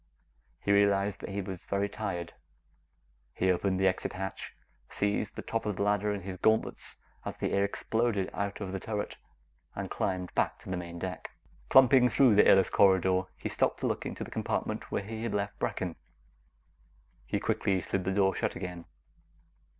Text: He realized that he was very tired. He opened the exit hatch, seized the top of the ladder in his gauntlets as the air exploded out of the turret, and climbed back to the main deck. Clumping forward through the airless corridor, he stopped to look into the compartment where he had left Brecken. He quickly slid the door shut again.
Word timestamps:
He 0.61 0.71
realized 0.71 1.19
that 1.19 1.29
he 1.29 1.43
was 1.43 1.65
very 1.65 1.87
tired. 1.87 2.33
He 3.35 3.51
opened 3.51 3.79
the 3.79 3.85
exit 3.87 4.13
hatch, 4.13 4.55
seized 4.89 5.35
the 5.35 5.43
top 5.43 5.63
of 5.67 5.75
the 5.75 5.83
ladder 5.83 6.11
in 6.11 6.21
his 6.21 6.37
gauntlets 6.37 6.95
as 7.23 7.37
the 7.37 7.51
air 7.53 7.63
exploded 7.63 8.27
out 8.33 8.61
of 8.61 8.71
the 8.71 8.79
turret, 8.79 9.17
and 9.75 9.91
climbed 9.91 10.33
back 10.33 10.57
to 10.61 10.71
the 10.71 10.75
main 10.75 10.97
deck. 10.97 11.29
Clumping 11.69 12.09
forward 12.09 12.13
through 12.13 12.35
the 12.37 12.47
airless 12.49 12.71
corridor, 12.71 13.25
he 13.37 13.47
stopped 13.47 13.79
to 13.81 13.85
look 13.85 14.03
into 14.03 14.23
the 14.23 14.31
compartment 14.31 14.91
where 14.91 15.03
he 15.03 15.21
had 15.21 15.35
left 15.35 15.59
Brecken. 15.59 15.95
He 17.27 17.39
quickly 17.39 17.79
slid 17.79 18.03
the 18.03 18.11
door 18.11 18.33
shut 18.33 18.55
again. 18.55 18.85